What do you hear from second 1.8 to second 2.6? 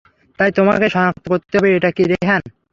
কি রেহান?